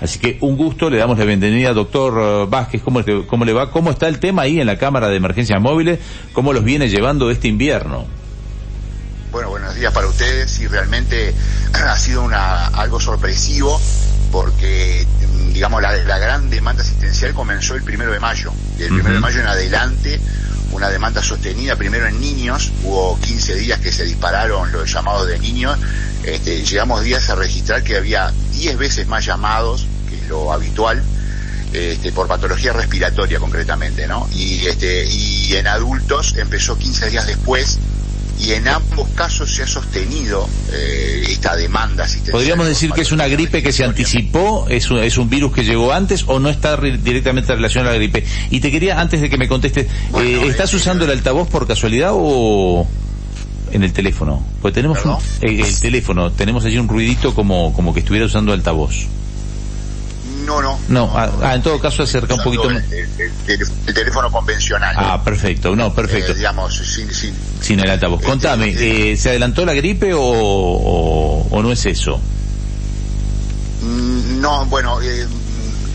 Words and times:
Así 0.00 0.18
que 0.18 0.38
un 0.40 0.56
gusto, 0.56 0.90
le 0.90 0.98
damos 0.98 1.18
la 1.18 1.24
bienvenida, 1.24 1.72
doctor 1.72 2.14
eh, 2.18 2.46
Vázquez, 2.48 2.82
¿cómo, 2.82 3.02
¿cómo 3.26 3.44
le 3.44 3.52
va? 3.52 3.70
¿Cómo 3.70 3.90
está 3.90 4.08
el 4.08 4.18
tema 4.18 4.42
ahí 4.42 4.60
en 4.60 4.66
la 4.66 4.78
Cámara 4.78 5.08
de 5.08 5.16
Emergencias 5.16 5.60
Móviles? 5.60 5.98
¿Cómo 6.32 6.52
los 6.52 6.64
viene 6.64 6.88
llevando 6.88 7.30
este 7.30 7.48
invierno? 7.48 8.06
Bueno, 9.32 9.50
buenos 9.50 9.74
días 9.74 9.92
para 9.92 10.08
ustedes 10.08 10.60
y 10.60 10.66
realmente 10.66 11.34
ha 11.72 11.96
sido 11.96 12.22
una, 12.22 12.66
algo 12.68 13.00
sorpresivo 13.00 13.80
porque 14.30 15.06
digamos 15.52 15.82
la, 15.82 15.92
la 15.92 16.18
gran 16.18 16.48
demanda 16.50 16.82
asistencial 16.82 17.34
comenzó 17.34 17.74
el 17.74 17.82
primero 17.82 18.12
de 18.12 18.20
mayo. 18.20 18.52
Del 18.78 18.88
primero 18.88 19.14
de 19.14 19.20
mayo 19.20 19.40
en 19.40 19.46
adelante 19.46 20.20
una 20.72 20.88
demanda 20.88 21.22
sostenida 21.22 21.76
primero 21.76 22.06
en 22.06 22.20
niños, 22.20 22.70
hubo 22.84 23.18
15 23.20 23.56
días 23.56 23.80
que 23.80 23.90
se 23.90 24.04
dispararon 24.04 24.70
los 24.72 24.92
llamados 24.92 25.26
de 25.26 25.38
niños, 25.38 25.78
este, 26.22 26.62
llegamos 26.64 27.02
días 27.02 27.28
a 27.30 27.34
registrar 27.34 27.82
que 27.82 27.96
había 27.96 28.32
10 28.52 28.78
veces 28.78 29.06
más 29.06 29.24
llamados 29.24 29.86
que 30.08 30.28
lo 30.28 30.52
habitual, 30.52 31.02
este, 31.72 32.12
por 32.12 32.26
patología 32.26 32.72
respiratoria 32.72 33.38
concretamente, 33.38 34.06
¿no? 34.06 34.28
Y, 34.32 34.66
este, 34.66 35.06
y 35.06 35.54
en 35.54 35.66
adultos 35.66 36.34
empezó 36.36 36.76
15 36.76 37.10
días 37.10 37.26
después 37.26 37.78
y 38.40 38.52
en 38.52 38.68
ambos 38.68 39.08
casos 39.10 39.54
se 39.54 39.62
ha 39.62 39.66
sostenido 39.66 40.48
eh, 40.72 41.24
esta 41.28 41.56
demanda 41.56 42.06
¿Podríamos 42.30 42.66
decir 42.66 42.90
que 42.92 43.02
es 43.02 43.12
una 43.12 43.28
gripe 43.28 43.62
que 43.62 43.72
se 43.72 43.84
anticipó? 43.84 44.66
¿Es 44.68 44.90
un, 44.90 44.98
¿Es 44.98 45.18
un 45.18 45.28
virus 45.28 45.52
que 45.52 45.64
llegó 45.64 45.92
antes 45.92 46.24
o 46.26 46.38
no 46.38 46.48
está 46.48 46.76
directamente 46.76 47.54
relacionado 47.54 47.90
a 47.90 47.92
la 47.92 47.98
gripe? 47.98 48.24
Y 48.50 48.60
te 48.60 48.70
quería, 48.70 49.00
antes 49.00 49.20
de 49.20 49.28
que 49.28 49.36
me 49.36 49.48
contestes, 49.48 49.86
eh, 50.18 50.42
¿estás 50.46 50.72
usando 50.74 51.04
el 51.04 51.10
altavoz 51.10 51.48
por 51.48 51.66
casualidad 51.66 52.12
o 52.14 52.86
en 53.72 53.82
el 53.82 53.92
teléfono? 53.92 54.44
Pues 54.62 54.72
tenemos 54.74 54.98
el, 55.40 55.60
el, 55.60 55.80
teléfono, 55.80 56.30
tenemos 56.32 56.64
allí 56.64 56.78
un 56.78 56.88
ruidito 56.88 57.34
como, 57.34 57.72
como 57.74 57.92
que 57.92 58.00
estuviera 58.00 58.26
usando 58.26 58.52
altavoz. 58.52 59.06
No, 60.50 60.60
no. 60.60 60.78
No, 60.88 61.12
ah, 61.14 61.30
ah, 61.42 61.54
en 61.54 61.62
todo 61.62 61.78
caso 61.78 62.02
acerca 62.02 62.34
un 62.34 62.42
poquito 62.42 62.68
el, 62.68 62.82
el, 63.46 63.94
teléfono 63.94 64.32
convencional. 64.32 64.96
Ah, 64.98 65.22
perfecto, 65.22 65.76
no, 65.76 65.94
perfecto. 65.94 66.32
Eh, 66.32 66.34
digamos, 66.34 66.76
sin, 66.76 67.08
sin, 67.14 67.32
sin 67.60 67.78
el 67.78 67.88
altavoz. 67.88 68.18
Este, 68.18 68.30
Contame, 68.30 68.74
eh, 68.76 69.16
¿se 69.16 69.28
adelantó 69.28 69.64
la 69.64 69.74
gripe 69.74 70.12
o, 70.12 70.20
o, 70.20 71.46
o 71.48 71.62
no 71.62 71.70
es 71.70 71.86
eso? 71.86 72.20
Mm, 73.80 74.40
no, 74.40 74.66
bueno, 74.66 75.00
eh, 75.00 75.24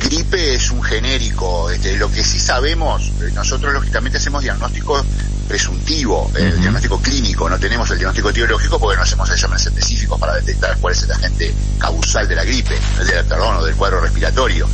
gripe 0.02 0.56
es 0.56 0.72
un 0.72 0.81
genérico. 0.81 1.69
Este, 1.69 1.97
lo 1.97 2.09
que 2.09 2.23
sí 2.23 2.40
sabemos, 2.40 3.12
nosotros 3.34 3.73
lógicamente 3.73 4.19
hacemos 4.19 4.42
diagnósticos 4.42 5.03
presuntivo, 5.47 6.31
el 6.35 6.59
diagnóstico 6.59 6.99
clínico, 6.99 7.49
no 7.49 7.59
tenemos 7.59 7.89
el 7.91 7.97
diagnóstico 7.97 8.29
etiológico 8.29 8.79
porque 8.79 8.97
no 8.97 9.03
hacemos 9.03 9.29
exámenes 9.29 9.65
específicos 9.65 10.19
para 10.19 10.35
detectar 10.35 10.77
cuál 10.77 10.93
es 10.93 11.03
el 11.03 11.11
agente 11.11 11.53
causal 11.77 12.27
de 12.27 12.35
la 12.35 12.43
gripe, 12.43 12.77
el 12.99 13.07
de, 13.07 13.23
perdón, 13.23 13.57
o 13.57 13.66
del 13.66 13.75
cuadro 13.75 14.01
respiratorio. 14.01 14.67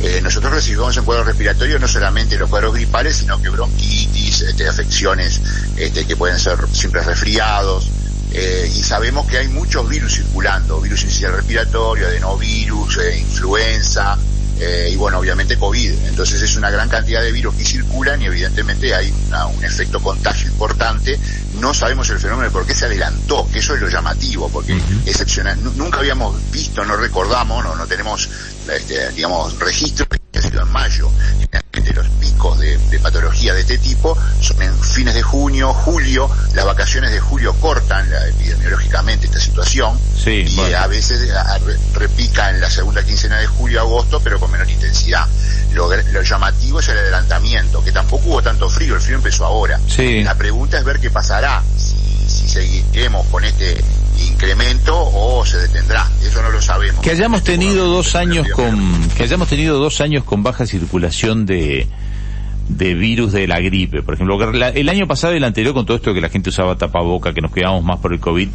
Eh, 0.00 0.20
nosotros 0.22 0.52
recibimos 0.52 0.96
en 0.96 1.04
cuadro 1.04 1.24
respiratorio 1.24 1.78
no 1.78 1.88
solamente 1.88 2.36
los 2.36 2.50
cuadros 2.50 2.74
gripales, 2.74 3.16
sino 3.16 3.40
que 3.40 3.48
bronquitis, 3.48 4.42
este, 4.42 4.68
afecciones 4.68 5.40
este, 5.76 6.06
que 6.06 6.16
pueden 6.16 6.38
ser 6.38 6.58
simples 6.72 7.06
resfriados, 7.06 7.90
eh, 8.32 8.68
y 8.74 8.82
sabemos 8.82 9.26
que 9.28 9.38
hay 9.38 9.48
muchos 9.48 9.88
virus 9.88 10.14
circulando, 10.14 10.80
virus 10.80 11.04
inicial 11.04 11.34
respiratorio, 11.34 12.08
adenovirus, 12.08 12.98
eh, 12.98 13.18
influenza, 13.18 14.18
eh, 14.60 14.90
y 14.92 14.96
bueno, 14.96 15.18
obviamente 15.18 15.56
COVID. 15.56 16.06
Entonces 16.06 16.40
es 16.42 16.56
una 16.56 16.70
gran 16.70 16.88
cantidad 16.88 17.22
de 17.22 17.32
virus 17.32 17.54
que 17.54 17.64
circulan 17.64 18.20
y 18.22 18.26
evidentemente 18.26 18.94
hay 18.94 19.12
un 19.56 19.64
efecto 19.64 20.00
contagio 20.00 20.48
importante. 20.48 21.18
No 21.60 21.72
sabemos 21.72 22.08
el 22.10 22.18
fenómeno 22.18 22.48
de 22.48 22.52
por 22.52 22.66
qué 22.66 22.74
se 22.74 22.86
adelantó, 22.86 23.48
que 23.52 23.58
eso 23.58 23.74
es 23.74 23.80
lo 23.80 23.88
llamativo, 23.88 24.48
porque 24.48 24.78
excepcional, 25.06 25.58
nunca 25.76 25.98
habíamos 25.98 26.36
visto, 26.50 26.84
no 26.84 26.96
recordamos, 26.96 27.64
no, 27.64 27.74
no 27.74 27.86
tenemos, 27.86 28.28
este, 28.68 29.10
digamos, 29.12 29.58
registro 29.58 30.06
que 30.06 30.38
ha 30.38 30.42
sido 30.42 30.62
en 30.62 30.72
mayo. 30.72 31.10
De 31.84 31.92
los 31.92 32.08
picos 32.08 32.58
de, 32.58 32.78
patología 33.02 33.52
de 33.52 33.60
este 33.60 33.76
tipo 33.78 34.16
son 34.40 34.62
en 34.62 34.78
fines 34.80 35.14
de 35.14 35.22
junio, 35.22 35.74
julio, 35.74 36.30
las 36.54 36.64
vacaciones 36.64 37.10
de 37.10 37.20
julio 37.20 37.54
cortan 37.60 38.08
epidemiológicamente 38.28 39.26
esta 39.26 39.40
situación 39.40 39.98
y 40.26 40.72
a 40.72 40.86
veces 40.86 41.30
repica 41.92 42.50
en 42.50 42.60
la 42.60 42.70
segunda 42.70 43.02
quincena 43.02 43.38
de 43.38 43.46
julio, 43.46 43.80
agosto, 43.80 44.20
pero 44.20 44.40
con 44.40 44.50
menor 44.50 44.68
intensidad. 44.70 45.26
Lo, 45.74 45.90
llamativo 46.22 46.80
es 46.80 46.88
el 46.88 46.98
adelantamiento, 46.98 47.84
que 47.84 47.92
tampoco 47.92 48.28
hubo 48.28 48.42
tanto 48.42 48.70
frío, 48.70 48.94
el 48.94 49.00
frío 49.00 49.16
empezó 49.16 49.44
ahora. 49.44 49.78
La 49.98 50.34
pregunta 50.34 50.78
es 50.78 50.84
ver 50.84 51.00
qué 51.00 51.10
pasará 51.10 51.62
si, 51.76 51.96
si 52.28 52.48
seguiremos 52.48 53.26
con 53.26 53.44
este 53.44 53.82
incremento 54.18 54.94
o 54.96 55.44
se 55.44 55.58
detendrá. 55.58 56.10
Eso 56.22 56.42
no 56.42 56.50
lo 56.50 56.60
sabemos. 56.60 57.00
Que 57.00 57.10
hayamos 57.10 57.42
tenido 57.42 57.86
dos 57.86 58.14
años 58.14 58.46
con, 58.54 59.08
que 59.16 59.22
hayamos 59.22 59.48
tenido 59.48 59.78
dos 59.78 60.00
años 60.00 60.24
con 60.24 60.42
baja 60.42 60.66
circulación 60.66 61.46
de, 61.46 61.88
de 62.68 62.94
virus 62.94 63.32
de 63.32 63.46
la 63.46 63.60
gripe. 63.60 64.02
Por 64.02 64.14
ejemplo, 64.14 64.38
el 64.52 64.88
año 64.88 65.06
pasado 65.06 65.34
y 65.34 65.36
el 65.36 65.44
anterior, 65.44 65.74
con 65.74 65.86
todo 65.86 65.96
esto 65.96 66.14
que 66.14 66.20
la 66.20 66.28
gente 66.28 66.50
usaba 66.50 66.76
tapaboca, 66.76 67.32
que 67.32 67.40
nos 67.40 67.52
quedamos 67.52 67.84
más 67.84 67.98
por 67.98 68.12
el 68.12 68.20
COVID, 68.20 68.48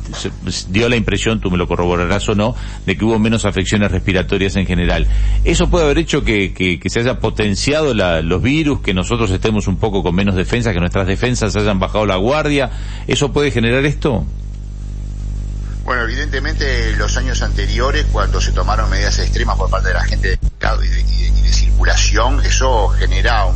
dio 0.70 0.90
la 0.90 0.96
impresión, 0.96 1.40
tú 1.40 1.52
me 1.52 1.58
lo 1.58 1.68
corroborarás 1.68 2.28
o 2.30 2.36
no, 2.36 2.56
de 2.86 2.97
que 2.97 3.06
hubo 3.06 3.20
menos 3.20 3.46
afecciones 3.46 3.91
respiratorias 3.91 4.56
en 4.56 4.66
general. 4.66 5.08
¿Eso 5.44 5.70
puede 5.70 5.86
haber 5.86 6.00
hecho 6.00 6.24
que, 6.24 6.53
que, 6.53 6.90
se 6.90 7.00
haya 7.02 7.20
potenciado 7.20 7.94
la, 7.94 8.22
los 8.22 8.41
virus, 8.41 8.81
que 8.81 8.94
nosotros 8.94 9.30
estemos 9.31 9.68
un 9.68 9.78
poco 9.78 10.02
con 10.02 10.16
menos 10.16 10.36
defensa, 10.36 10.74
que 10.74 10.80
nuestras 10.80 11.08
defensas 11.08 11.56
hayan 11.56 11.80
bajado 11.80 12.06
la 12.06 12.16
guardia? 12.16 12.72
¿Eso 13.08 13.31
puede 13.31 13.52
generar 13.52 13.86
esto? 13.86 14.26
Bueno, 15.90 16.04
evidentemente 16.04 16.92
los 16.98 17.18
años 17.18 17.42
anteriores, 17.42 18.06
cuando 18.12 18.40
se 18.40 18.52
tomaron 18.52 18.92
medidas 18.92 19.18
extremas 19.18 19.58
por 19.58 19.72
parte 19.72 19.88
de 19.88 19.96
la 19.96 20.04
gente 20.04 20.28
de 20.28 20.40
mercado 20.40 20.84
y 20.84 20.88
de, 20.88 21.00
y 21.02 21.42
de 21.42 21.52
circulación, 21.52 22.46
eso 22.46 22.90
genera 22.90 23.46
un 23.46 23.56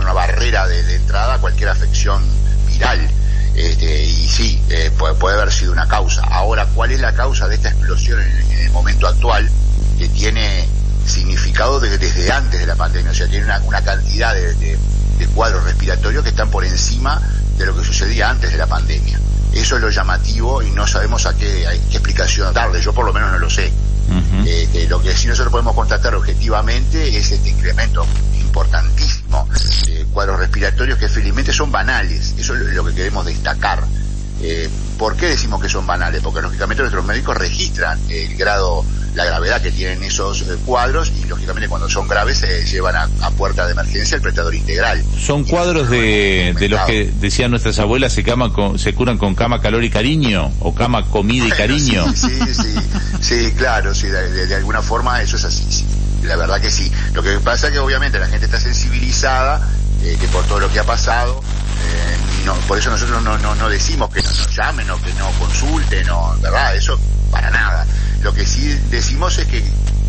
una 0.00 0.14
barrera 0.14 0.66
de, 0.66 0.94
entrada 0.94 1.34
a 1.34 1.38
cualquier 1.38 1.68
afección 1.68 2.22
viral. 2.68 3.06
Este, 3.54 4.02
y 4.02 4.26
sí, 4.26 4.58
eh, 4.70 4.90
puede, 4.96 5.36
haber 5.36 5.52
sido 5.52 5.72
una 5.72 5.86
causa. 5.86 6.22
Ahora, 6.22 6.64
¿cuál 6.74 6.90
es 6.90 7.00
la 7.00 7.12
causa 7.12 7.46
de 7.46 7.56
esta 7.56 7.68
explosión 7.68 8.18
en, 8.18 8.60
el 8.60 8.70
momento 8.70 9.06
actual 9.06 9.46
que 9.98 10.08
tiene 10.08 10.66
significado 11.04 11.80
desde, 11.80 12.32
antes 12.32 12.60
de 12.60 12.66
la 12.66 12.76
pandemia? 12.76 13.10
O 13.10 13.14
sea, 13.14 13.28
tiene 13.28 13.44
una, 13.44 13.82
cantidad 13.82 14.32
de, 14.32 14.78
cuadros 15.34 15.64
respiratorios 15.64 16.22
que 16.22 16.30
están 16.30 16.50
por 16.50 16.64
encima 16.64 17.20
de 17.58 17.66
lo 17.66 17.76
que 17.76 17.84
sucedía 17.84 18.30
antes 18.30 18.52
de 18.52 18.56
la 18.56 18.66
pandemia. 18.66 19.20
Eso 19.52 19.76
es 19.76 19.82
lo 19.82 19.90
llamativo 19.90 20.62
y 20.62 20.70
no 20.70 20.86
sabemos 20.86 21.26
a 21.26 21.34
qué, 21.36 21.66
qué 21.90 21.96
explicación 21.96 22.52
darle. 22.52 22.80
Yo 22.80 22.92
por 22.92 23.04
lo 23.04 23.12
menos 23.12 23.32
no 23.32 23.38
lo 23.38 23.50
sé. 23.50 23.72
Este, 24.46 24.88
lo 24.88 25.02
que 25.02 25.14
sí 25.14 25.26
nosotros 25.26 25.52
podemos 25.52 25.74
constatar 25.74 26.14
objetivamente 26.14 27.16
es 27.16 27.30
este 27.30 27.50
incremento 27.50 28.06
importantísimo 28.40 29.46
de 29.86 30.06
cuadros 30.06 30.38
respiratorios 30.38 30.98
que 30.98 31.08
felizmente 31.08 31.52
son 31.52 31.70
banales. 31.70 32.34
Eso 32.38 32.54
es 32.54 32.74
lo 32.74 32.84
que 32.84 32.94
queremos 32.94 33.26
destacar. 33.26 33.84
Eh, 34.42 34.68
¿Por 34.98 35.16
qué 35.16 35.26
decimos 35.26 35.60
que 35.60 35.68
son 35.68 35.86
banales? 35.86 36.20
Porque 36.22 36.42
lógicamente 36.42 36.82
nuestros 36.82 37.04
médicos 37.04 37.36
registran 37.36 37.98
el 38.08 38.36
grado, 38.36 38.84
la 39.14 39.24
gravedad 39.24 39.62
que 39.62 39.70
tienen 39.70 40.02
esos 40.02 40.42
eh, 40.42 40.56
cuadros 40.64 41.12
y 41.16 41.24
lógicamente 41.26 41.68
cuando 41.68 41.88
son 41.88 42.08
graves 42.08 42.38
se 42.38 42.64
llevan 42.64 42.96
a, 42.96 43.30
puerta 43.30 43.66
de 43.66 43.72
emergencia 43.72 44.16
el 44.16 44.22
prestador 44.22 44.54
integral. 44.54 45.04
¿Son 45.16 45.44
cuadros 45.44 45.88
de, 45.88 46.54
de 46.58 46.68
los 46.68 46.80
que 46.82 47.12
decían 47.20 47.50
nuestras 47.50 47.78
abuelas 47.78 48.12
se, 48.12 48.24
cama 48.24 48.52
con, 48.52 48.78
se 48.78 48.94
curan 48.94 49.18
con 49.18 49.34
cama, 49.34 49.60
calor 49.60 49.84
y 49.84 49.90
cariño? 49.90 50.52
¿O 50.60 50.74
cama, 50.74 51.04
comida 51.06 51.46
y 51.46 51.50
cariño? 51.50 52.04
Sí, 52.14 52.38
sí, 52.52 52.74
sí, 53.20 53.52
claro, 53.56 53.94
sí, 53.94 54.08
de, 54.08 54.54
alguna 54.54 54.82
forma 54.82 55.22
eso 55.22 55.36
es 55.36 55.44
así, 55.44 55.84
la 56.22 56.36
verdad 56.36 56.60
que 56.60 56.70
sí. 56.70 56.90
Lo 57.12 57.22
que 57.22 57.38
pasa 57.38 57.68
es 57.68 57.72
que 57.72 57.78
obviamente 57.78 58.18
la 58.18 58.26
gente 58.26 58.46
está 58.46 58.58
sensibilizada, 58.58 59.68
eh, 60.02 60.16
que 60.20 60.26
por 60.28 60.44
todo 60.46 60.60
lo 60.60 60.72
que 60.72 60.80
ha 60.80 60.84
pasado, 60.84 61.40
eh, 61.84 62.16
no, 62.44 62.54
por 62.66 62.78
eso 62.78 62.90
nosotros 62.90 63.22
no, 63.22 63.38
no, 63.38 63.54
no 63.54 63.68
decimos 63.68 64.10
que 64.12 64.22
no 64.22 64.28
nos 64.30 64.56
llamen 64.56 64.90
o 64.90 65.00
que 65.02 65.12
no 65.14 65.30
consulten, 65.32 66.06
no, 66.06 66.34
¿verdad? 66.40 66.74
Eso 66.74 66.98
para 67.30 67.50
nada. 67.50 67.86
Lo 68.22 68.32
que 68.32 68.46
sí 68.46 68.68
decimos 68.90 69.38
es 69.38 69.46
que 69.46 69.62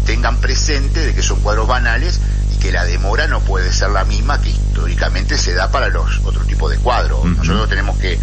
tengan 0.06 0.38
presente 0.38 1.06
de 1.06 1.14
que 1.14 1.22
son 1.22 1.40
cuadros 1.42 1.68
banales 1.68 2.20
y 2.54 2.60
que 2.60 2.72
la 2.72 2.84
demora 2.86 3.28
no 3.28 3.42
puede 3.42 3.72
ser 3.72 3.90
la 3.92 4.06
misma 4.06 4.42
que 4.42 4.50
históricamente 4.50 5.38
se 5.38 5.54
da 5.54 5.70
para 5.72 5.90
los 5.90 6.20
otros 6.24 6.48
tipos 6.48 6.72
de 6.72 6.78
cuadros. 6.78 7.24
Nosotros 7.26 7.70
tenemos 7.70 7.98
que 7.98 8.18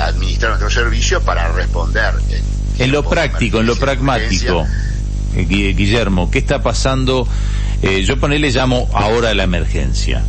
administrar 0.00 0.50
nuestro 0.50 0.70
servicio 0.70 1.20
para 1.22 1.48
responder. 1.48 2.14
En, 2.78 2.92
lo 2.92 3.02
práctico, 3.08 3.60
en 3.60 3.66
lo 3.66 3.76
pragmático. 3.76 4.66
Eh, 5.34 5.44
Guillermo, 5.44 6.30
¿qué 6.30 6.38
está 6.38 6.62
pasando? 6.62 7.26
Eh, 7.82 8.04
yo 8.04 8.18
ponele 8.18 8.50
llamo 8.50 8.88
ahora 8.92 9.30
a 9.30 9.34
la 9.34 9.42
emergencia. 9.42 10.22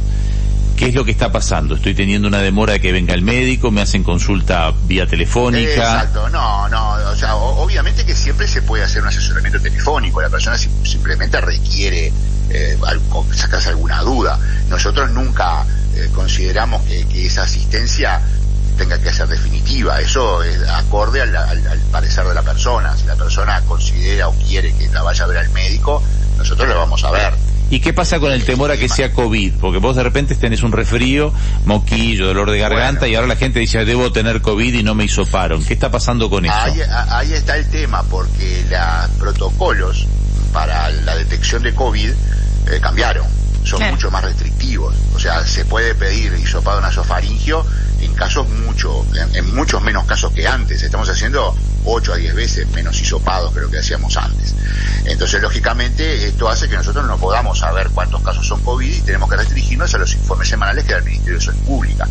¿Qué 0.75 0.87
es 0.87 0.95
lo 0.95 1.05
que 1.05 1.11
está 1.11 1.31
pasando? 1.31 1.75
Estoy 1.75 1.93
teniendo 1.93 2.27
una 2.27 2.39
demora 2.39 2.73
de 2.73 2.81
que 2.81 2.91
venga 2.91 3.13
el 3.13 3.21
médico, 3.21 3.71
me 3.71 3.81
hacen 3.81 4.03
consulta 4.03 4.73
vía 4.85 5.05
telefónica. 5.05 5.71
Exacto, 5.71 6.29
no, 6.29 6.67
no, 6.67 6.93
o 7.11 7.15
sea, 7.15 7.35
obviamente 7.35 8.05
que 8.05 8.15
siempre 8.15 8.47
se 8.47 8.61
puede 8.63 8.83
hacer 8.83 9.01
un 9.01 9.09
asesoramiento 9.09 9.59
telefónico, 9.59 10.21
la 10.21 10.29
persona 10.29 10.57
simplemente 10.57 11.39
requiere 11.39 12.11
eh, 12.49 12.77
sacarse 13.33 13.69
alguna 13.69 14.01
duda. 14.01 14.39
Nosotros 14.69 15.11
nunca 15.11 15.65
eh, 15.95 16.09
consideramos 16.13 16.81
que, 16.83 17.25
esa 17.25 17.43
asistencia 17.43 18.19
tenga 18.77 18.99
que 18.99 19.13
ser 19.13 19.27
definitiva, 19.27 20.01
eso 20.01 20.41
es 20.41 20.67
acorde 20.67 21.21
al, 21.21 21.31
parecer 21.91 22.25
de 22.25 22.33
la 22.33 22.41
persona. 22.41 22.97
Si 22.97 23.05
la 23.05 23.15
persona 23.15 23.61
considera 23.61 24.27
o 24.27 24.33
quiere 24.33 24.73
que 24.73 24.87
la 24.89 25.03
vaya 25.03 25.25
a 25.25 25.27
ver 25.27 25.37
al 25.37 25.49
médico, 25.51 26.01
nosotros 26.37 26.67
lo 26.67 26.77
vamos 26.77 27.03
a 27.03 27.11
ver. 27.11 27.52
¿Y 27.69 27.79
qué 27.79 27.93
pasa 27.93 28.19
con 28.19 28.31
el 28.31 28.43
temor 28.43 28.71
a 28.71 28.77
que 28.77 28.87
sea 28.87 29.11
COVID? 29.11 29.53
Porque 29.59 29.79
vos 29.79 29.95
de 29.95 30.03
repente 30.03 30.35
tenés 30.35 30.61
un 30.63 30.71
resfrío, 30.71 31.33
moquillo, 31.65 32.27
dolor 32.27 32.51
de 32.51 32.59
garganta 32.59 33.07
y 33.07 33.15
ahora 33.15 33.27
la 33.27 33.35
gente 33.35 33.59
dice, 33.59 33.83
debo 33.85 34.11
tener 34.11 34.41
COVID 34.41 34.73
y 34.73 34.83
no 34.83 34.93
me 34.93 35.05
hizo 35.05 35.25
paro. 35.25 35.59
¿Qué 35.65 35.73
está 35.73 35.89
pasando 35.89 36.29
con 36.29 36.45
eso? 36.45 36.55
Ahí, 36.55 36.79
ahí 37.09 37.33
está 37.33 37.57
el 37.57 37.67
tema, 37.69 38.03
porque 38.03 38.63
los 38.69 39.09
protocolos 39.17 40.05
para 40.51 40.89
la 40.89 41.15
detección 41.15 41.63
de 41.63 41.73
COVID 41.73 42.09
eh, 42.09 42.79
cambiaron 42.79 43.25
son 43.63 43.81
mucho 43.89 44.11
más 44.11 44.23
restrictivos. 44.23 44.95
O 45.15 45.19
sea, 45.19 45.45
se 45.45 45.65
puede 45.65 45.95
pedir 45.95 46.33
hisopado 46.33 46.81
nasofaringio 46.81 47.65
en 48.03 48.13
casos 48.13 48.47
mucho, 48.49 49.05
en, 49.33 49.55
muchos 49.55 49.81
menos 49.81 50.05
casos 50.05 50.31
que 50.31 50.47
antes. 50.47 50.81
Estamos 50.81 51.09
haciendo 51.09 51.55
8 51.85 52.13
a 52.13 52.15
10 52.17 52.35
veces 52.35 52.67
menos 52.69 52.99
hisopados 52.99 53.53
que 53.53 53.61
lo 53.61 53.69
que 53.69 53.79
hacíamos 53.79 54.15
antes. 54.17 54.53
Entonces, 55.05 55.41
lógicamente, 55.41 56.27
esto 56.27 56.49
hace 56.49 56.69
que 56.69 56.75
nosotros 56.75 57.05
no 57.05 57.17
podamos 57.17 57.59
saber 57.59 57.89
cuántos 57.89 58.21
casos 58.21 58.45
son 58.45 58.61
COVID 58.61 58.93
y 58.93 59.01
tenemos 59.01 59.29
que 59.29 59.37
restringirnos 59.37 59.93
a 59.93 59.97
los 59.97 60.13
informes 60.13 60.47
semanales 60.47 60.85
que 60.85 60.93
da 60.93 60.99
el 60.99 61.05
Ministerio 61.05 61.39
de 61.39 61.45
Salud 61.45 61.59
Pública. 61.61 62.07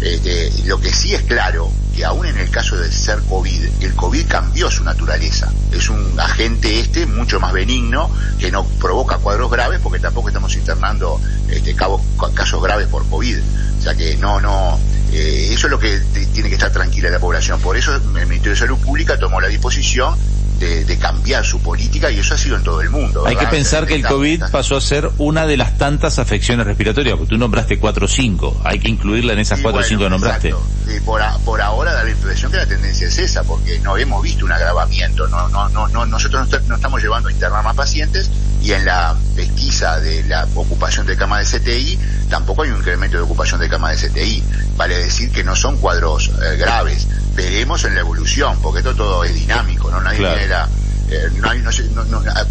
Este, 0.00 0.50
lo 0.64 0.80
que 0.80 0.92
sí 0.92 1.14
es 1.14 1.22
claro 1.22 1.70
que 1.94 2.04
aún 2.04 2.26
en 2.26 2.38
el 2.38 2.50
caso 2.50 2.76
de 2.76 2.90
ser 2.90 3.20
COVID, 3.28 3.82
el 3.82 3.94
COVID 3.94 4.26
cambió 4.26 4.70
su 4.70 4.84
naturaleza. 4.84 5.52
Es 5.72 5.88
un 5.88 6.18
agente 6.18 6.80
este 6.80 7.06
mucho 7.06 7.40
más 7.40 7.52
benigno 7.52 8.10
que 8.38 8.50
no 8.50 8.64
provoca 8.64 9.18
cuadros 9.18 9.50
graves 9.50 9.80
porque 9.82 9.98
tampoco 9.98 10.28
estamos 10.28 10.54
internando 10.54 11.20
este, 11.48 11.74
casos 11.74 12.62
graves 12.62 12.88
por 12.88 13.08
COVID. 13.08 13.38
O 13.78 13.82
sea 13.82 13.94
que 13.94 14.16
no, 14.16 14.40
no, 14.40 14.78
eh, 15.12 15.50
eso 15.52 15.66
es 15.66 15.70
lo 15.70 15.78
que 15.78 15.98
tiene 16.32 16.48
que 16.48 16.54
estar 16.54 16.72
tranquila 16.72 17.10
la 17.10 17.18
población. 17.18 17.60
Por 17.60 17.76
eso 17.76 17.94
el 17.94 18.02
Ministerio 18.26 18.52
de 18.52 18.56
Salud 18.56 18.78
Pública 18.78 19.18
tomó 19.18 19.40
la 19.40 19.48
disposición 19.48 20.16
de, 20.60 20.98
cambiar 20.98 21.44
su 21.44 21.60
política 21.60 22.10
y 22.10 22.18
eso 22.18 22.34
ha 22.34 22.38
sido 22.38 22.56
en 22.56 22.62
todo 22.62 22.82
el 22.82 22.90
mundo. 22.90 23.26
Hay 23.26 23.36
que 23.36 23.46
pensar 23.46 23.86
que 23.86 23.94
el 23.94 24.06
COVID 24.06 24.44
pasó 24.52 24.76
a 24.76 24.80
ser 24.80 25.10
una 25.18 25.46
de 25.46 25.56
las 25.56 25.78
tantas 25.78 26.18
afecciones 26.18 26.66
respiratorias, 26.66 27.16
porque 27.16 27.30
tú 27.30 27.38
nombraste 27.38 27.78
cuatro 27.78 28.04
o 28.04 28.08
cinco, 28.08 28.60
hay 28.64 28.78
que 28.78 28.88
incluirla 28.88 29.32
en 29.32 29.38
esas 29.38 29.60
cuatro 29.60 29.80
o 29.80 29.84
cinco 29.84 30.04
que 30.04 30.10
nombraste. 30.10 30.54
Y 30.94 31.00
por, 31.00 31.22
por 31.44 31.60
ahora 31.62 31.92
da 31.94 32.04
la 32.04 32.10
impresión 32.10 32.50
que 32.50 32.58
la 32.58 32.66
tendencia 32.66 33.08
es 33.08 33.18
esa, 33.18 33.42
porque 33.44 33.78
no 33.80 33.96
hemos 33.96 34.22
visto 34.22 34.44
un 34.44 34.52
agravamiento, 34.52 35.26
no, 35.28 35.48
no, 35.48 35.68
no, 35.70 35.88
no 35.88 36.06
nosotros 36.06 36.48
no, 36.68 36.74
estamos 36.74 37.02
llevando 37.02 37.28
a 37.28 37.32
internar 37.32 37.64
más 37.64 37.76
pacientes 37.76 38.30
y 38.62 38.72
en 38.72 38.84
la 38.84 39.16
pesquisa 39.34 39.98
de 40.00 40.22
la 40.24 40.46
ocupación 40.54 41.06
de 41.06 41.16
cama 41.16 41.38
de 41.38 41.46
CTI 41.46 41.98
tampoco 42.28 42.62
hay 42.62 42.70
un 42.70 42.78
incremento 42.78 43.16
de 43.16 43.22
ocupación 43.22 43.60
de 43.60 43.68
cama 43.68 43.90
de 43.90 43.96
CTI. 43.96 44.42
Vale 44.76 44.98
decir 44.98 45.30
que 45.30 45.42
no 45.42 45.56
son 45.56 45.78
cuadros 45.78 46.28
eh, 46.28 46.56
graves 46.56 47.06
veremos 47.34 47.84
en 47.84 47.94
la 47.94 48.00
evolución, 48.00 48.58
porque 48.62 48.78
esto 48.78 48.94
todo 48.94 49.24
es 49.24 49.34
dinámico, 49.34 49.90
¿no? 49.90 50.00
Nadie 50.00 50.18
tiene 50.18 50.46
la, 50.48 50.68
eh, 51.10 51.28
no, 51.40 51.50
hay, 51.50 51.60
no, 51.60 51.72
se, 51.72 51.88
no, 51.88 52.04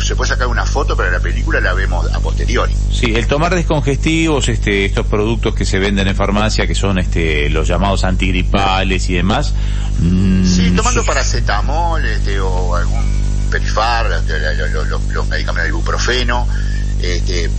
se 0.03 0.15
puede 0.17 0.29
sacar 0.29 0.47
una 0.47 0.65
foto, 0.65 0.95
pero 0.97 1.09
la 1.09 1.21
película 1.21 1.61
la 1.61 1.73
vemos 1.73 2.13
a 2.13 2.19
posteriori. 2.19 2.75
Sí, 2.91 3.13
el 3.15 3.25
tomar 3.25 3.55
descongestivos, 3.55 4.49
este, 4.49 4.83
estos 4.83 5.05
productos 5.05 5.55
que 5.55 5.63
se 5.63 5.79
venden 5.79 6.09
en 6.09 6.15
farmacia, 6.15 6.67
que 6.67 6.75
son 6.75 6.99
este, 6.99 7.49
los 7.49 7.69
llamados 7.69 8.03
antigripales 8.03 9.09
y 9.09 9.13
demás. 9.13 9.53
Mm, 9.99 10.45
sí, 10.45 10.71
tomando 10.75 11.05
paracetamol 11.05 12.03
este, 12.05 12.39
o 12.41 12.75
algún 12.75 13.47
perifar, 13.49 14.11
este, 14.11 14.37
los, 15.13 15.27
medicamentos 15.29 15.63
de 15.63 15.69
ibuprofeno, 15.69 16.45
este, 17.01 17.49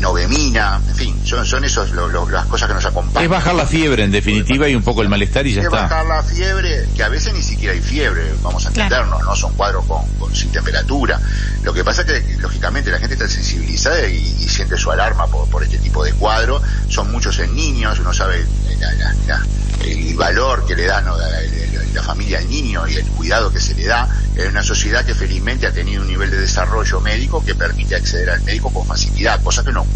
novemina, 0.00 0.80
en 0.88 0.94
fin, 0.94 1.20
son, 1.24 1.44
son 1.44 1.64
esos 1.64 1.90
las 1.92 2.46
cosas 2.46 2.68
que 2.68 2.74
nos 2.74 2.84
acompañan. 2.84 3.24
Es 3.24 3.30
bajar 3.30 3.54
la 3.54 3.66
fiebre 3.66 4.04
en 4.04 4.10
definitiva 4.10 4.68
y 4.68 4.74
un 4.74 4.82
poco 4.82 5.02
el 5.02 5.08
malestar 5.08 5.46
y 5.46 5.54
ya 5.54 5.60
es 5.60 5.66
está. 5.66 5.82
bajar 5.82 6.06
la 6.06 6.22
fiebre, 6.22 6.86
que 6.94 7.02
a 7.02 7.08
veces 7.08 7.34
ni 7.34 7.42
siquiera 7.42 7.74
hay 7.74 7.80
fiebre, 7.80 8.22
vamos 8.42 8.64
a 8.64 8.68
entendernos, 8.68 9.22
no 9.22 9.36
son 9.36 9.52
cuadros 9.54 9.84
con, 9.86 10.34
sin 10.34 10.50
temperatura. 10.50 11.20
Lo 11.62 11.72
que 11.72 11.84
pasa 11.84 12.02
es 12.02 12.22
que 12.22 12.36
lógicamente 12.38 12.90
la 12.90 12.98
gente 12.98 13.14
está 13.14 13.28
sensibilizada 13.28 14.06
y, 14.08 14.40
siente 14.50 14.76
su 14.76 14.90
alarma 14.90 15.26
por, 15.28 15.48
por 15.48 15.62
este 15.62 15.78
tipo 15.78 16.04
de 16.04 16.12
cuadro. 16.14 16.60
Son 16.88 17.10
muchos 17.12 17.38
en 17.38 17.54
niños, 17.54 17.98
uno 18.00 18.12
sabe 18.12 18.44
el 19.80 20.14
valor 20.14 20.66
que 20.66 20.76
le 20.76 20.86
da 20.86 21.00
la, 21.00 22.02
familia 22.02 22.38
al 22.38 22.48
niño 22.48 22.86
y 22.88 22.96
el 22.96 23.06
cuidado 23.06 23.52
que 23.52 23.60
se 23.60 23.74
le 23.74 23.86
da 23.86 24.08
en 24.36 24.48
una 24.48 24.62
sociedad 24.62 25.04
que 25.04 25.14
felizmente 25.14 25.66
ha 25.66 25.72
tenido 25.72 26.02
un 26.02 26.08
nivel 26.08 26.30
de 26.30 26.38
desarrollo 26.38 27.00
médico 27.00 27.44
que 27.44 27.54
permite 27.54 27.96
acceder 27.96 28.30
al 28.30 28.42
médico 28.42 28.72
con 28.72 28.86
facilidad, 28.86 29.42
cosa 29.42 29.62
que 29.64 29.72
no 29.72 29.86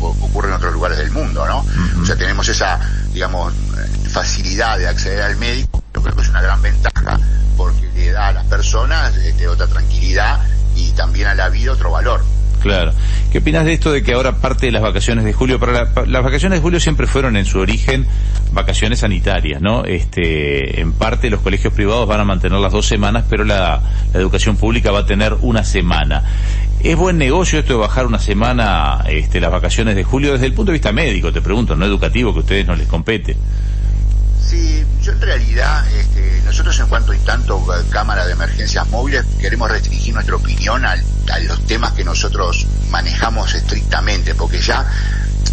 ocurre 0.00 0.48
en 0.48 0.54
otros 0.54 0.72
lugares 0.72 0.98
del 0.98 1.10
mundo, 1.10 1.46
¿no? 1.46 1.64
O 2.00 2.06
sea, 2.06 2.16
tenemos 2.16 2.48
esa, 2.48 2.78
digamos, 3.12 3.52
facilidad 4.10 4.78
de 4.78 4.88
acceder 4.88 5.22
al 5.22 5.36
médico, 5.36 5.82
yo 5.94 6.02
creo 6.02 6.14
que 6.14 6.22
es 6.22 6.28
una 6.28 6.42
gran 6.42 6.60
ventaja 6.60 7.18
porque 7.56 7.88
le 7.94 8.12
da 8.12 8.28
a 8.28 8.32
las 8.32 8.46
personas 8.46 9.14
este, 9.16 9.48
otra 9.48 9.66
tranquilidad 9.66 10.40
y 10.76 10.92
también 10.92 11.28
a 11.28 11.34
la 11.34 11.48
vida 11.48 11.72
otro 11.72 11.90
valor. 11.90 12.22
Claro. 12.60 12.92
¿Qué 13.30 13.38
opinas 13.38 13.64
de 13.64 13.72
esto 13.72 13.92
de 13.92 14.02
que 14.02 14.12
ahora 14.14 14.36
parte 14.36 14.66
de 14.66 14.72
las 14.72 14.82
vacaciones 14.82 15.24
de 15.24 15.32
julio, 15.32 15.58
para 15.58 15.88
las 16.06 16.24
vacaciones 16.24 16.58
de 16.58 16.62
julio 16.62 16.80
siempre 16.80 17.06
fueron 17.06 17.36
en 17.36 17.44
su 17.44 17.58
origen 17.58 18.06
vacaciones 18.52 19.00
sanitarias, 19.00 19.60
¿no? 19.60 19.84
Este, 19.84 20.80
en 20.80 20.92
parte 20.92 21.30
los 21.30 21.40
colegios 21.40 21.72
privados 21.72 22.08
van 22.08 22.20
a 22.20 22.24
mantener 22.24 22.58
las 22.58 22.72
dos 22.72 22.86
semanas, 22.86 23.24
pero 23.28 23.44
la, 23.44 23.80
educación 24.14 24.56
pública 24.56 24.90
va 24.90 25.00
a 25.00 25.06
tener 25.06 25.34
una 25.42 25.64
semana. 25.64 26.24
¿Es 26.80 26.96
buen 26.96 27.18
negocio 27.18 27.58
esto 27.58 27.74
de 27.74 27.78
bajar 27.80 28.06
una 28.06 28.18
semana 28.18 29.04
este, 29.08 29.40
las 29.40 29.50
vacaciones 29.50 29.96
de 29.96 30.04
julio 30.04 30.32
desde 30.32 30.46
el 30.46 30.54
punto 30.54 30.72
de 30.72 30.78
vista 30.78 30.92
médico, 30.92 31.32
te 31.32 31.42
pregunto, 31.42 31.76
no 31.76 31.84
educativo, 31.84 32.32
que 32.32 32.38
a 32.38 32.42
ustedes 32.42 32.66
no 32.66 32.74
les 32.74 32.86
compete? 32.86 33.36
Sí, 34.46 34.84
yo 35.02 35.12
en 35.12 35.20
realidad, 35.20 35.86
este, 35.92 36.42
nosotros 36.44 36.78
en 36.80 36.86
cuanto 36.88 37.12
hay 37.12 37.18
tanto 37.18 37.62
eh, 37.74 37.84
cámara 37.90 38.26
de 38.26 38.32
emergencias 38.32 38.88
móviles, 38.88 39.24
queremos 39.40 39.70
restringir 39.70 40.14
nuestra 40.14 40.36
opinión 40.36 40.84
a 40.84 40.96
los 41.40 41.66
temas 41.66 41.92
que 41.92 42.04
nosotros 42.04 42.66
manejamos 42.90 43.54
estrictamente, 43.54 44.34
porque 44.34 44.60
ya 44.60 44.86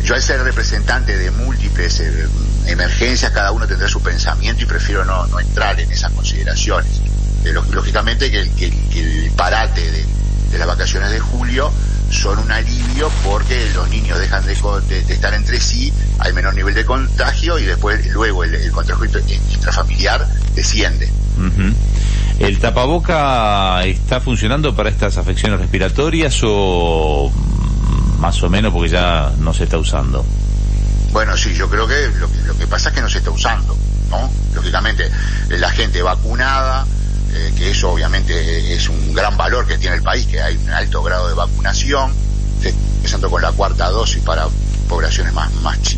yo 0.04 0.14
al 0.14 0.22
ser 0.22 0.42
representante 0.44 1.18
de 1.18 1.32
múltiples 1.32 2.00
eh, 2.00 2.28
emergencias, 2.68 3.32
cada 3.32 3.52
uno 3.52 3.68
tendrá 3.68 3.88
su 3.88 4.02
pensamiento 4.02 4.64
y 4.64 4.66
prefiero 4.66 5.04
no, 5.04 5.26
no 5.28 5.40
entrar 5.40 5.80
en 5.80 5.92
esas 5.92 6.12
consideraciones. 6.12 7.02
Eh, 7.44 7.54
lógicamente 7.54 8.30
que, 8.30 8.42
el 8.42 9.32
parate 9.36 9.82
de, 9.82 10.58
las 10.58 10.68
vacaciones 10.68 11.12
de 11.12 11.20
julio 11.20 11.70
son 12.10 12.40
un 12.40 12.52
alivio 12.52 13.10
porque 13.24 13.70
los 13.74 13.90
niños 13.90 14.20
dejan 14.20 14.46
de, 14.46 14.54
estar 15.10 15.34
entre 15.34 15.60
sí, 15.60 15.92
hay 16.20 16.34
menor 16.34 16.56
nivel 16.56 16.74
de 16.74 16.86
contagio 16.86 17.60
y 17.60 17.66
después 17.66 18.06
luego 18.08 18.44
el, 18.44 18.72
contagio 18.72 19.06
intrafamiliar 19.54 20.28
desciende. 20.54 21.10
¿El 22.40 22.60
tapaboca 22.60 23.84
está 23.86 24.20
funcionando 24.20 24.76
para 24.76 24.90
estas 24.90 25.18
afecciones 25.18 25.60
respiratorias 25.60 26.40
o 26.44 27.32
más 28.20 28.42
o 28.44 28.50
menos 28.50 28.74
porque 28.74 28.90
ya 28.90 29.32
no 29.40 29.54
se 29.54 29.66
está 29.66 29.78
usando? 29.78 30.26
Bueno, 31.12 31.38
sí, 31.38 31.54
yo 31.54 31.70
creo 31.70 31.88
que 31.88 32.10
lo, 32.20 32.30
que 32.30 32.42
lo 32.44 32.58
que 32.58 32.68
pasa 32.68 32.90
es 32.90 32.96
que 32.96 33.02
no 33.02 33.10
se 33.10 33.20
está 33.20 33.32
usando, 33.32 33.78
¿no? 34.10 34.30
Lógicamente, 34.54 35.10
la 35.50 35.70
gente 35.70 36.02
vacunada, 36.02 36.86
eh, 37.36 37.54
que 37.58 37.72
eso 37.72 37.92
obviamente 37.92 38.74
es 38.74 38.88
un 38.88 39.14
gran 39.14 39.36
valor 39.36 39.68
que 39.68 39.78
tiene 39.78 39.98
el 39.98 40.02
país, 40.02 40.26
que 40.26 40.42
hay 40.42 40.56
un 40.56 40.70
alto 40.70 41.04
grado 41.04 41.28
de 41.28 41.34
vacunación, 41.34 42.14
empezando 42.64 43.30
con 43.30 43.42
la 43.42 43.52
cuarta 43.52 43.90
dosis 43.90 44.24
para 44.24 44.48
poblaciones 44.88 45.34
más, 45.34 45.52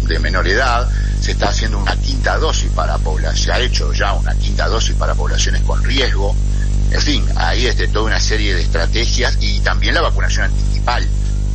de 0.03 0.19
menor 0.19 0.47
edad, 0.47 0.89
se 1.21 1.31
está 1.31 1.49
haciendo 1.49 1.77
una 1.77 1.95
quinta 1.95 2.37
dosis 2.37 2.71
para 2.71 2.97
población, 2.97 3.45
se 3.45 3.51
ha 3.51 3.59
hecho 3.59 3.93
ya 3.93 4.13
una 4.13 4.33
quinta 4.35 4.67
dosis 4.67 4.95
para 4.95 5.13
poblaciones 5.13 5.61
con 5.61 5.83
riesgo, 5.83 6.35
en 6.91 7.01
fin, 7.01 7.25
ahí 7.35 7.67
este, 7.67 7.87
toda 7.87 8.05
una 8.05 8.19
serie 8.19 8.55
de 8.55 8.61
estrategias 8.61 9.37
y 9.39 9.59
también 9.59 9.93
la 9.93 10.01
vacunación 10.01 10.45
anticipal, 10.45 11.05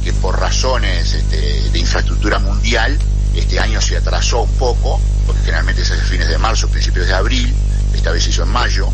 que 0.04 0.12
por 0.12 0.38
razones 0.38 1.12
este, 1.12 1.70
de 1.70 1.78
infraestructura 1.78 2.38
mundial, 2.38 2.98
este 3.34 3.58
año 3.58 3.80
se 3.80 3.96
atrasó 3.96 4.42
un 4.42 4.52
poco, 4.52 5.00
porque 5.26 5.42
generalmente 5.42 5.84
se 5.84 5.94
hace 5.94 6.02
fines 6.02 6.28
de 6.28 6.38
marzo, 6.38 6.68
principios 6.68 7.06
de 7.06 7.14
abril, 7.14 7.52
esta 7.94 8.10
vez 8.10 8.24
se 8.24 8.30
hizo 8.30 8.42
en 8.42 8.50
mayo, 8.50 8.88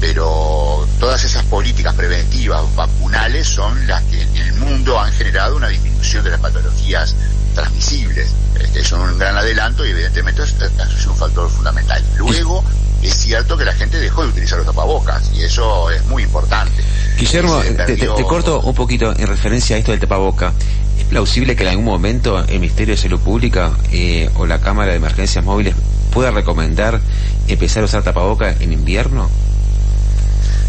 pero 0.00 0.86
todas 0.98 1.24
esas 1.24 1.44
políticas 1.44 1.94
preventivas 1.94 2.62
vacunales 2.74 3.46
son 3.46 3.86
las 3.86 4.02
que 4.04 4.20
en 4.20 4.36
el 4.36 4.52
mundo 4.54 4.98
han 5.00 5.12
generado 5.12 5.56
una 5.56 5.68
disminución 5.68 6.24
de 6.24 6.30
las 6.30 6.40
patologías 6.40 7.14
transmisibles. 7.54 8.28
Este, 8.60 8.84
son 8.84 9.00
un 9.00 9.18
gran 9.18 9.36
adelanto 9.36 9.84
y 9.86 9.90
evidentemente 9.90 10.42
es, 10.42 10.54
es 10.60 11.06
un 11.06 11.16
factor 11.16 11.48
fundamental. 11.50 12.02
Luego, 12.16 12.62
es 13.02 13.14
cierto 13.14 13.56
que 13.56 13.64
la 13.64 13.72
gente 13.72 13.98
dejó 13.98 14.22
de 14.22 14.28
utilizar 14.28 14.58
los 14.58 14.66
tapabocas 14.66 15.30
y 15.34 15.42
eso 15.42 15.90
es 15.90 16.04
muy 16.06 16.22
importante. 16.22 16.82
Guillermo, 17.18 17.62
te, 17.86 18.24
corto 18.24 18.60
un 18.60 18.74
poquito 18.74 19.12
en 19.16 19.26
referencia 19.26 19.76
a 19.76 19.78
esto 19.78 19.92
del 19.92 20.00
tapaboca. 20.00 20.52
¿Es 20.98 21.04
plausible 21.04 21.56
que 21.56 21.62
en 21.62 21.70
algún 21.70 21.84
momento 21.84 22.38
el 22.38 22.60
Ministerio 22.60 22.94
de 22.94 23.00
Salud 23.00 23.20
Pública 23.20 23.72
eh, 23.92 24.30
o 24.34 24.46
la 24.46 24.60
Cámara 24.60 24.90
de 24.90 24.96
Emergencias 24.96 25.44
Móviles 25.44 25.74
pueda 26.10 26.30
recomendar 26.30 27.00
empezar 27.48 27.82
a 27.82 27.86
usar 27.86 28.02
tapaboca 28.02 28.54
en 28.60 28.72
invierno? 28.72 29.30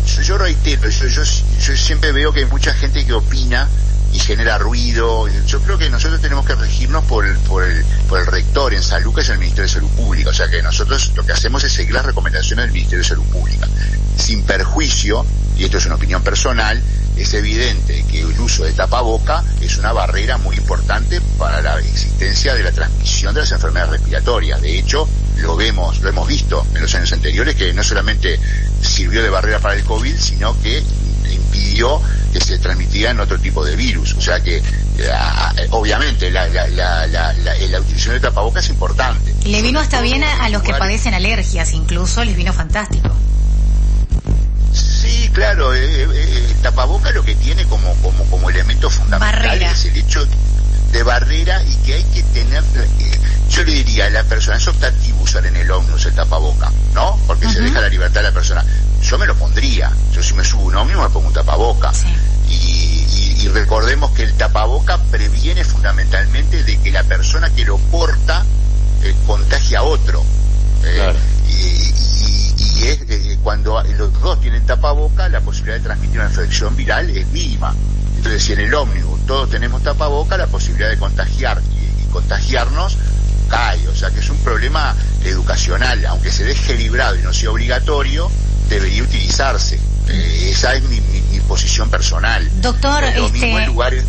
Yo 0.08 0.38
reitero, 0.38 0.90
yo, 0.90 1.08
yo, 1.08 1.78
siempre 1.78 2.12
veo 2.12 2.32
que 2.32 2.42
hay 2.42 2.46
mucha 2.46 2.74
gente 2.74 3.06
que 3.06 3.14
opina 3.14 3.68
y 4.14 4.20
genera 4.20 4.58
ruido. 4.58 5.28
Yo 5.46 5.62
creo 5.62 5.78
que 5.78 5.90
nosotros 5.90 6.22
tenemos 6.22 6.46
que 6.46 6.56
regirnos 6.56 7.04
por 7.06 7.26
el, 7.26 7.36
por 7.38 7.64
el 7.64 8.26
rector 8.26 8.74
en 8.74 8.82
salud, 8.82 9.14
que 9.14 9.22
es 9.22 9.30
el 9.30 9.38
Ministerio 9.38 9.64
de 9.64 9.74
Salud 9.74 9.90
Pública. 9.90 10.30
O 10.30 10.34
sea 10.34 10.50
que 10.50 10.62
nosotros 10.62 11.12
lo 11.16 11.26
que 11.26 11.34
hacemos 11.34 11.64
es 11.64 11.74
seguir 11.74 11.94
las 11.94 12.06
recomendaciones 12.06 12.66
del 12.66 12.74
Ministerio 12.74 13.00
de 13.00 13.10
Salud 13.10 13.26
Pública, 13.26 13.68
sin 14.18 14.44
perjuicio, 14.44 15.26
y 15.58 15.66
esto 15.66 15.78
es 15.78 15.86
una 15.86 15.96
opinión 15.96 16.22
personal, 16.24 16.82
es 17.18 17.34
evidente 17.34 18.04
que 18.10 18.22
el 18.22 18.40
uso 18.40 18.64
de 18.64 18.74
tapaboca 18.74 19.44
es 19.62 19.78
una 19.78 19.92
barrera 19.92 20.38
muy 20.38 20.56
importante 20.56 21.20
para 21.38 21.62
la 21.62 21.80
existencia 21.80 22.54
de 22.54 22.64
la 22.64 22.72
transmisión 22.72 23.34
de 23.34 23.42
las 23.42 23.52
enfermedades 23.52 24.00
respiratorias. 24.00 24.62
De 24.62 24.78
hecho, 24.78 25.08
lo 25.38 25.56
vemos, 25.56 26.00
lo 26.02 26.10
hemos 26.10 26.28
visto 26.28 26.66
en 26.74 26.82
los 26.82 26.94
años 26.96 27.12
anteriores, 27.14 27.56
que 27.56 27.74
no 27.74 27.84
solamente 27.84 28.40
sirvió 28.82 29.24
de 29.24 29.30
barrera 29.30 29.60
para 29.60 29.76
el 29.76 29.84
COVID, 29.84 30.16
sino 30.18 30.60
que 30.62 30.84
impidió 31.32 32.02
que 32.32 32.40
se 32.40 32.58
transmitieran 32.60 33.20
otro 33.20 33.40
tipo 33.40 33.64
de 33.66 33.76
virus. 33.76 34.14
O 34.14 34.22
sea 34.22 34.40
que, 34.40 34.58
eh, 34.58 35.12
obviamente, 35.72 36.30
la, 36.32 36.48
utilización 37.80 38.16
de 38.16 38.20
tapaboca 38.20 38.60
es 38.60 38.70
importante. 38.70 39.34
Le 39.46 39.62
vino 39.62 39.80
hasta 39.80 40.02
bien 40.02 40.24
a, 40.24 40.50
los 40.50 40.62
que 40.62 40.74
padecen 40.74 41.14
alergias, 41.14 41.74
incluso 41.74 42.24
les 42.24 42.36
vino 42.36 42.54
fantástico. 42.54 43.10
Sí, 45.08 45.30
claro, 45.30 45.74
eh, 45.74 46.04
eh, 46.04 46.46
el 46.50 46.56
tapaboca 46.58 47.12
lo 47.12 47.24
que 47.24 47.36
tiene 47.36 47.66
como, 47.66 47.94
como, 47.96 48.26
como 48.26 48.50
elemento 48.50 48.90
fundamental 48.90 49.62
es 49.62 49.86
el 49.86 49.96
hecho 49.96 50.28
de 50.92 51.04
barrera 51.04 51.64
y 51.64 51.76
que 51.78 51.94
hay 51.94 52.04
que 52.04 52.24
tener, 52.24 52.62
yo 53.50 53.64
le 53.64 53.72
diría 53.72 54.08
a 54.08 54.10
la 54.10 54.24
persona, 54.26 54.58
es 54.58 54.68
optativo 54.68 55.22
usar 55.22 55.46
en 55.46 55.56
el 55.56 55.72
ómnibus 55.72 56.06
el 56.06 56.14
tapaboca, 56.14 56.72
¿no? 56.94 57.18
Porque 57.26 57.50
se 57.50 57.62
deja 57.62 57.80
la 57.80 57.88
libertad 57.88 58.20
a 58.20 58.30
la 58.30 58.34
persona. 58.34 58.66
Yo 59.02 59.18
me 59.18 59.26
lo 59.26 59.36
pondría, 59.36 59.92
yo 60.12 60.22
si 60.22 60.34
me 60.34 60.44
subo 60.44 60.64
un 60.64 60.76
ómnibus 60.76 61.04
me 61.04 61.10
pongo 61.10 61.28
un 61.28 61.34
tapaboca. 61.34 61.92
Y, 62.50 63.48
recordemos 63.54 64.12
que 64.12 64.24
el 64.24 64.34
tapaboca 64.34 64.98
previene 65.10 65.64
fundamentalmente 65.64 66.64
de 66.64 66.78
que 66.80 66.92
la 66.92 67.04
persona 67.04 67.50
que 67.50 67.64
lo 67.64 67.78
porta 67.78 68.46
eh, 69.04 69.16
contagie 69.26 69.78
a 69.78 69.84
otro. 69.84 70.24
Eh, 70.84 71.14
y, 71.48 72.47
es, 72.84 73.00
eh, 73.10 73.38
cuando 73.44 73.82
los 73.84 74.14
dos 74.22 74.40
tienen 74.42 74.66
tapaboca, 74.66 75.30
la 75.30 75.42
posibilidad 75.42 75.78
de 75.78 75.84
transmitir 75.84 76.20
una 76.20 76.30
infección 76.30 76.76
viral 76.76 77.10
es 77.10 77.28
mínima. 77.28 77.74
Entonces, 78.16 78.44
si 78.44 78.54
en 78.54 78.60
el 78.60 78.74
ómnibus 78.74 79.26
todos 79.26 79.50
tenemos 79.50 79.84
tapaboca, 79.84 80.38
la 80.38 80.48
posibilidad 80.48 80.90
de 80.90 80.98
contagiar 80.98 81.62
y, 81.62 82.06
contagiarnos 82.12 82.98
cae. 83.50 83.88
O 83.90 83.96
sea 83.96 84.10
que 84.10 84.20
es 84.20 84.30
un 84.30 84.38
problema 84.38 84.96
educacional, 85.24 86.06
aunque 86.06 86.32
se 86.32 86.44
deje 86.44 86.76
librado 86.76 87.16
y 87.16 87.22
no 87.22 87.34
sea 87.34 87.52
obligatorio, 87.52 88.30
debería 88.70 89.04
utilizarse. 89.04 89.80
Eh, 90.08 90.50
esa 90.52 90.74
es 90.74 90.84
mi, 90.84 91.02
posición 91.48 91.90
personal. 91.90 92.50
Doctor, 92.62 93.06
este... 93.06 93.66
lugares... 93.68 94.04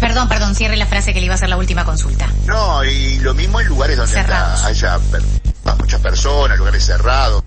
Perdón, 0.00 0.28
perdón, 0.28 0.54
cierre 0.54 0.76
la 0.76 0.86
frase 0.86 1.14
que 1.14 1.20
le 1.20 1.26
iba 1.26 1.34
a 1.34 1.36
hacer 1.36 1.48
la 1.48 1.56
última 1.56 1.84
consulta. 1.84 2.28
No, 2.46 2.84
y 2.84 3.18
lo 3.18 3.34
mismo 3.34 3.60
en 3.60 3.68
lugares 3.68 3.96
donde 3.96 4.18
haya 4.18 4.98
muchas 5.78 6.00
personas, 6.00 6.58
lugares 6.58 6.84
cerrados, 6.84 7.42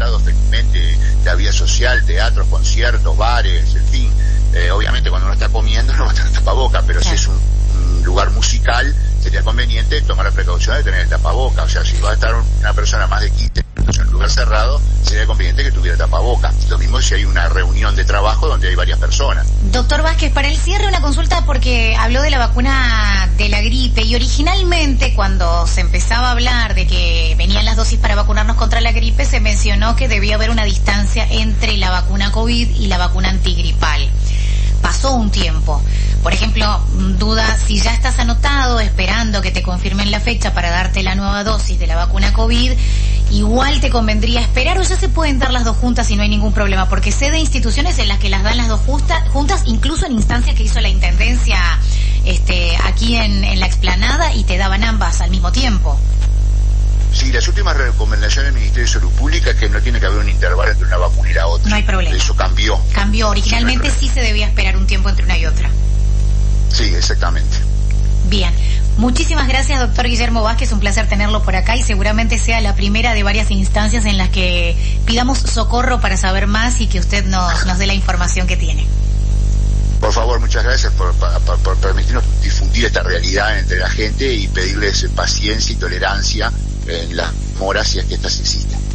explotado 0.00 0.20
felizmente 0.20 0.98
la 1.24 1.34
vida 1.34 1.52
social, 1.52 2.04
teatros, 2.06 2.46
conciertos, 2.48 3.16
bares, 3.16 3.74
en 3.74 3.86
fin. 3.86 4.12
Eh, 4.54 4.70
obviamente 4.70 5.10
cuando 5.10 5.26
uno 5.26 5.34
está 5.34 5.48
comiendo 5.48 5.92
no 5.96 6.06
va 6.06 6.10
a 6.10 6.14
tener 6.14 6.32
tapaboca, 6.32 6.82
pero 6.86 7.02
si 7.02 7.10
es 7.10 7.26
un, 7.28 7.38
lugar 8.04 8.30
musical, 8.30 8.92
sería 9.22 9.42
conveniente 9.42 10.00
tomar 10.02 10.24
la 10.24 10.32
precaución 10.32 10.76
de 10.76 10.82
tener 10.82 11.00
el 11.02 11.08
tapaboca. 11.08 11.62
O 11.62 11.68
sea, 11.68 11.84
si 11.84 11.98
va 12.00 12.10
a 12.10 12.14
estar 12.14 12.34
una 12.34 12.72
persona 12.72 13.06
más 13.06 13.20
de 13.20 13.30
15 13.30 13.62
en 13.98 14.10
lugar 14.10 14.30
cerrado, 14.30 14.80
sería 15.02 15.26
conveniente 15.26 15.64
que 15.64 15.72
tuviera 15.72 15.96
tapaboca. 15.96 16.52
Lo 16.68 16.78
mismo 16.78 17.00
si 17.00 17.14
hay 17.14 17.24
una 17.24 17.48
reunión 17.48 17.96
de 17.96 18.04
trabajo 18.04 18.48
donde 18.48 18.68
hay 18.68 18.74
varias 18.74 18.98
personas. 18.98 19.46
Doctor 19.72 20.02
Vázquez, 20.02 20.32
para 20.32 20.48
el 20.48 20.56
cierre 20.56 20.86
una 20.86 21.00
consulta 21.00 21.44
porque 21.44 21.96
habló 21.96 22.22
de 22.22 22.30
la 22.30 22.38
vacuna 22.38 23.28
de 23.36 23.48
la 23.48 23.60
gripe 23.60 24.02
y 24.02 24.14
originalmente 24.14 25.14
cuando 25.14 25.66
se 25.66 25.80
empezaba 25.80 26.28
a 26.28 26.32
hablar 26.32 26.74
de 26.74 26.86
que 26.86 27.34
venían 27.36 27.64
las 27.64 27.76
dosis 27.76 27.98
para 27.98 28.14
vacunarnos 28.14 28.56
contra 28.56 28.80
la 28.80 28.92
gripe, 28.92 29.24
se 29.24 29.40
mencionó 29.40 29.96
que 29.96 30.08
debía 30.08 30.36
haber 30.36 30.50
una 30.50 30.64
distancia 30.64 31.26
entre 31.30 31.76
la 31.76 31.90
vacuna 31.90 32.30
COVID 32.32 32.70
y 32.70 32.86
la 32.86 32.98
vacuna 32.98 33.30
antigripal 33.30 34.08
pasó 34.90 35.14
un 35.14 35.30
tiempo. 35.30 35.80
Por 36.20 36.34
ejemplo, 36.34 36.66
duda 37.16 37.56
si 37.64 37.78
ya 37.78 37.94
estás 37.94 38.18
anotado 38.18 38.80
esperando 38.80 39.40
que 39.40 39.52
te 39.52 39.62
confirmen 39.62 40.10
la 40.10 40.18
fecha 40.18 40.52
para 40.52 40.68
darte 40.68 41.04
la 41.04 41.14
nueva 41.14 41.44
dosis 41.44 41.78
de 41.78 41.86
la 41.86 41.94
vacuna 41.94 42.32
COVID, 42.32 42.72
igual 43.30 43.80
te 43.80 43.88
convendría 43.88 44.40
esperar 44.40 44.78
o 44.78 44.82
ya 44.82 44.96
se 44.96 45.08
pueden 45.08 45.38
dar 45.38 45.52
las 45.52 45.64
dos 45.64 45.76
juntas 45.76 46.10
y 46.10 46.16
no 46.16 46.24
hay 46.24 46.28
ningún 46.28 46.52
problema, 46.52 46.88
porque 46.88 47.12
sé 47.12 47.30
de 47.30 47.38
instituciones 47.38 48.00
en 48.00 48.08
las 48.08 48.18
que 48.18 48.30
las 48.30 48.42
dan 48.42 48.56
las 48.56 48.66
dos 48.66 48.80
juntas, 48.80 49.62
incluso 49.66 50.06
en 50.06 50.12
instancias 50.14 50.56
que 50.56 50.64
hizo 50.64 50.80
la 50.80 50.88
Intendencia 50.88 51.60
este, 52.24 52.76
aquí 52.84 53.14
en, 53.14 53.44
en 53.44 53.60
la 53.60 53.66
explanada 53.66 54.34
y 54.34 54.42
te 54.42 54.58
daban 54.58 54.82
ambas 54.82 55.20
al 55.20 55.30
mismo 55.30 55.52
tiempo. 55.52 56.00
Sí, 57.12 57.32
las 57.32 57.46
últimas 57.48 57.76
recomendaciones 57.76 58.52
del 58.52 58.60
Ministerio 58.60 58.86
de 58.86 58.92
Salud 58.92 59.10
Pública 59.10 59.50
es 59.50 59.56
que 59.56 59.68
no 59.68 59.80
tiene 59.80 59.98
que 59.98 60.06
haber 60.06 60.18
un 60.20 60.28
intervalo 60.28 60.70
entre 60.70 60.86
una 60.86 60.96
vacuna 60.96 61.30
y 61.30 61.34
la 61.34 61.46
otra. 61.46 61.68
No 61.68 61.76
hay 61.76 61.82
problema. 61.82 62.16
Eso 62.16 62.36
cambió. 62.36 62.80
Cambió. 62.94 63.28
Originalmente 63.28 63.90
sí, 63.90 64.08
se 64.08 64.20
debía 64.20 64.46
esperar 64.46 64.76
un 64.76 64.86
tiempo 64.86 65.08
entre 65.08 65.24
una 65.24 65.36
y 65.36 65.46
otra. 65.46 65.68
Sí, 66.70 66.84
exactamente. 66.84 67.56
Bien. 68.28 68.52
Muchísimas 68.96 69.48
gracias, 69.48 69.80
doctor 69.80 70.06
Guillermo 70.06 70.42
Vázquez. 70.42 70.72
Un 70.72 70.80
placer 70.80 71.08
tenerlo 71.08 71.42
por 71.42 71.56
acá 71.56 71.76
y 71.76 71.82
seguramente 71.82 72.38
sea 72.38 72.60
la 72.60 72.74
primera 72.74 73.14
de 73.14 73.22
varias 73.22 73.50
instancias 73.50 74.04
en 74.04 74.18
las 74.18 74.28
que 74.28 74.76
pidamos 75.06 75.38
socorro 75.38 76.00
para 76.00 76.16
saber 76.16 76.46
más 76.46 76.80
y 76.80 76.86
que 76.86 77.00
usted 77.00 77.24
nos, 77.24 77.66
nos 77.66 77.78
dé 77.78 77.86
la 77.86 77.94
información 77.94 78.46
que 78.46 78.56
tiene. 78.56 78.86
Por 80.00 80.12
favor, 80.12 80.38
muchas 80.40 80.64
gracias 80.64 80.92
por, 80.94 81.14
por 81.14 81.76
permitirnos 81.78 82.24
difundir 82.42 82.86
esta 82.86 83.02
realidad 83.02 83.58
entre 83.58 83.78
la 83.78 83.88
gente 83.90 84.32
y 84.32 84.48
pedirles 84.48 85.06
paciencia 85.14 85.72
y 85.72 85.76
tolerancia 85.76 86.52
en 86.90 87.16
las 87.16 87.32
es 87.96 88.04
que 88.04 88.14
estas 88.14 88.40
existen. 88.40 88.89